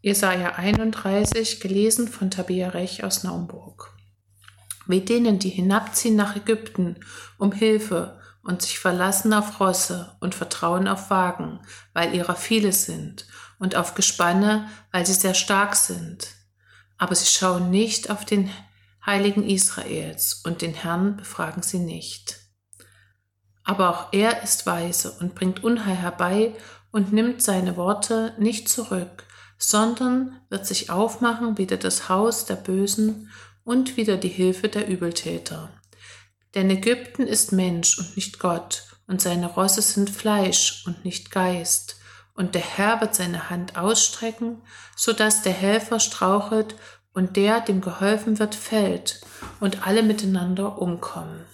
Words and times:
Jesaja 0.00 0.54
31, 0.54 1.58
gelesen 1.58 2.06
von 2.06 2.30
Tabia 2.30 2.68
Rech 2.68 3.02
aus 3.02 3.24
Naumburg. 3.24 3.96
Wie 4.86 5.00
denen, 5.00 5.40
die 5.40 5.48
hinabziehen 5.48 6.14
nach 6.14 6.36
Ägypten 6.36 7.00
um 7.36 7.50
Hilfe 7.50 8.20
und 8.44 8.62
sich 8.62 8.78
verlassen 8.78 9.32
auf 9.32 9.58
Rosse 9.58 10.16
und 10.20 10.36
vertrauen 10.36 10.86
auf 10.86 11.10
Wagen, 11.10 11.58
weil 11.94 12.14
ihrer 12.14 12.36
viele 12.36 12.72
sind, 12.72 13.26
und 13.58 13.74
auf 13.74 13.94
Gespanne, 13.94 14.68
weil 14.92 15.04
sie 15.04 15.14
sehr 15.14 15.34
stark 15.34 15.74
sind. 15.74 16.28
Aber 16.96 17.16
sie 17.16 17.26
schauen 17.26 17.70
nicht 17.70 18.08
auf 18.08 18.24
den 18.24 18.50
Heiligen 19.04 19.42
Israels 19.42 20.42
und 20.44 20.62
den 20.62 20.74
Herrn 20.74 21.16
befragen 21.16 21.64
sie 21.64 21.80
nicht. 21.80 22.38
Aber 23.64 23.90
auch 23.90 24.12
er 24.12 24.44
ist 24.44 24.64
weise 24.64 25.10
und 25.18 25.34
bringt 25.34 25.64
Unheil 25.64 25.96
herbei 25.96 26.54
und 26.92 27.12
nimmt 27.12 27.42
seine 27.42 27.76
Worte 27.76 28.34
nicht 28.38 28.68
zurück, 28.68 29.24
sondern 29.58 30.40
wird 30.48 30.66
sich 30.66 30.90
aufmachen 30.90 31.58
wider 31.58 31.76
das 31.76 32.08
Haus 32.08 32.46
der 32.46 32.56
Bösen 32.56 33.30
und 33.64 33.96
wider 33.96 34.16
die 34.16 34.28
Hilfe 34.28 34.68
der 34.68 34.88
Übeltäter. 34.88 35.70
Denn 36.54 36.70
Ägypten 36.70 37.26
ist 37.26 37.52
Mensch 37.52 37.98
und 37.98 38.16
nicht 38.16 38.38
Gott, 38.38 38.84
und 39.06 39.20
seine 39.20 39.46
Rosse 39.46 39.82
sind 39.82 40.10
Fleisch 40.10 40.84
und 40.86 41.04
nicht 41.04 41.30
Geist. 41.30 41.96
Und 42.34 42.54
der 42.54 42.62
Herr 42.62 43.00
wird 43.00 43.14
seine 43.14 43.50
Hand 43.50 43.76
ausstrecken, 43.76 44.62
so 44.96 45.12
dass 45.12 45.42
der 45.42 45.52
Helfer 45.52 45.98
strauchelt 45.98 46.76
und 47.12 47.36
der, 47.36 47.60
dem 47.60 47.80
geholfen 47.80 48.38
wird, 48.38 48.54
fällt 48.54 49.20
und 49.60 49.86
alle 49.86 50.02
miteinander 50.02 50.80
umkommen. 50.80 51.44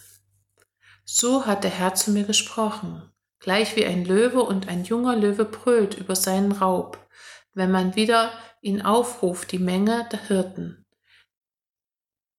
So 1.05 1.47
hat 1.47 1.65
der 1.65 1.71
Herr 1.71 1.95
zu 1.95 2.11
mir 2.11 2.25
gesprochen, 2.25 3.03
gleich 3.39 3.77
wie 3.77 3.87
ein 3.87 4.05
Löwe 4.05 4.43
und 4.43 4.69
ein 4.69 4.85
junger 4.85 5.17
Löwe 5.17 5.45
brüllt 5.45 5.95
über 5.95 6.17
seinen 6.17 6.53
Raub, 6.53 6.99
wenn 7.55 7.71
man 7.71 7.97
wieder 7.97 8.33
ihn 8.61 8.83
aufruft, 8.83 9.53
die 9.53 9.59
Menge 9.59 10.09
der 10.11 10.27
Hirten. 10.27 10.85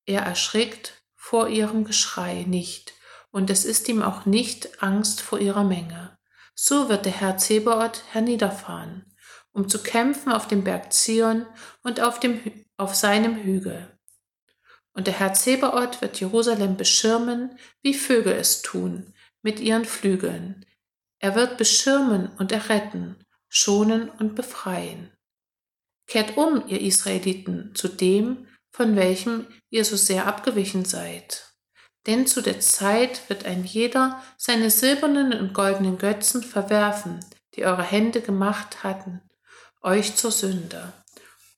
Er 0.06 0.22
erschrickt 0.22 1.02
vor 1.16 1.48
ihrem 1.48 1.86
Geschrei 1.86 2.44
nicht, 2.48 2.94
und 3.32 3.50
es 3.50 3.66
ist 3.66 3.90
ihm 3.90 4.02
auch 4.02 4.26
nicht 4.26 4.82
Angst 4.82 5.22
vor 5.22 5.40
ihrer 5.40 5.64
Menge. 5.64 6.18
So 6.54 6.88
wird 6.88 7.06
der 7.06 7.12
Herr 7.12 7.38
Zebaoth 7.38 8.04
herniederfahren, 8.12 9.14
um 9.52 9.68
zu 9.68 9.84
kämpfen 9.84 10.32
auf 10.32 10.48
dem 10.48 10.64
Berg 10.64 10.94
Zion 10.94 11.46
und 11.84 12.00
auf, 12.00 12.20
dem, 12.20 12.40
auf 12.78 12.96
seinem 12.96 13.36
Hügel. 13.36 13.92
Und 14.94 15.08
der 15.08 15.20
Herr 15.20 15.34
Zebaoth 15.34 16.02
wird 16.02 16.20
Jerusalem 16.22 16.78
beschirmen, 16.78 17.60
wie 17.82 17.94
Vögel 17.94 18.34
es 18.34 18.62
tun, 18.62 19.14
mit 19.42 19.60
ihren 19.60 19.84
Flügeln. 19.84 20.66
Er 21.20 21.36
wird 21.36 21.58
beschirmen 21.58 22.32
und 22.38 22.54
erretten, 22.54 23.18
schonen 23.50 24.10
und 24.10 24.36
befreien. 24.36 25.12
Kehrt 26.08 26.38
um, 26.38 26.68
ihr 26.68 26.82
Israeliten, 26.82 27.74
zu 27.76 27.88
dem, 27.88 28.48
von 28.72 28.96
welchem 28.96 29.48
ihr 29.70 29.86
so 29.86 29.96
sehr 29.96 30.28
abgewichen 30.28 30.86
seid. 30.86 31.54
Denn 32.06 32.28
zu 32.28 32.42
der 32.42 32.60
Zeit 32.60 33.30
wird 33.30 33.46
ein 33.46 33.64
jeder 33.64 34.22
seine 34.38 34.70
silbernen 34.70 35.34
und 35.34 35.54
goldenen 35.54 35.98
Götzen 35.98 36.44
verwerfen, 36.44 37.20
die 37.56 37.66
eure 37.66 37.84
Hände 37.84 38.22
gemacht 38.22 38.84
hatten, 38.84 39.22
euch 39.82 40.16
zur 40.16 40.32
Sünde. 40.32 40.94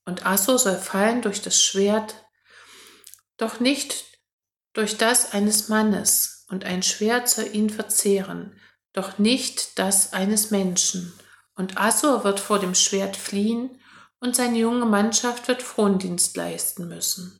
Und 0.05 0.25
Assur 0.25 0.57
soll 0.57 0.77
fallen 0.77 1.21
durch 1.21 1.41
das 1.41 1.61
Schwert, 1.61 2.25
doch 3.35 3.59
nicht 3.59 4.05
durch 4.73 4.97
das 4.97 5.33
eines 5.33 5.67
Mannes, 5.67 6.45
und 6.49 6.63
ein 6.63 6.81
Schwert 6.81 7.27
soll 7.27 7.53
ihn 7.53 7.69
verzehren, 7.69 8.57
doch 8.93 9.17
nicht 9.17 9.77
das 9.79 10.13
eines 10.13 10.49
Menschen 10.49 11.13
und 11.57 11.77
Assur 11.77 12.23
wird 12.23 12.39
vor 12.39 12.59
dem 12.59 12.75
Schwert 12.75 13.17
fliehen 13.17 13.81
und 14.19 14.35
seine 14.35 14.57
junge 14.57 14.85
Mannschaft 14.85 15.47
wird 15.47 15.61
Frondienst 15.61 16.35
leisten 16.35 16.87
müssen. 16.87 17.39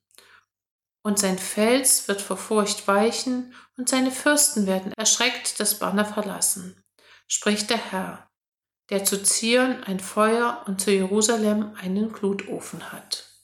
Und 1.03 1.19
sein 1.19 1.37
Fels 1.37 2.07
wird 2.07 2.21
vor 2.21 2.37
Furcht 2.37 2.87
weichen 2.87 3.53
und 3.77 3.87
seine 3.87 4.11
Fürsten 4.11 4.67
werden 4.67 4.91
erschreckt 4.97 5.59
das 5.59 5.79
Banner 5.79 6.05
verlassen, 6.05 6.83
spricht 7.27 7.69
der 7.69 7.77
Herr, 7.91 8.29
der 8.89 9.05
zu 9.05 9.23
Zion 9.23 9.83
ein 9.83 9.99
Feuer 9.99 10.63
und 10.67 10.81
zu 10.81 10.91
Jerusalem 10.91 11.75
einen 11.79 12.11
Glutofen 12.11 12.91
hat. 12.91 13.36